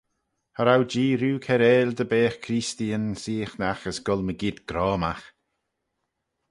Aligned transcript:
Cha 0.55 0.61
row 0.63 0.83
Jee 0.91 1.17
rieau 1.21 1.37
kiarail 1.45 1.89
dy 1.97 2.05
beagh 2.11 2.37
creesteeyn 2.43 3.05
seaghnagh 3.21 3.85
as 3.89 3.97
goll 4.05 4.25
mygeayrt 4.25 4.65
groamagh. 4.69 5.27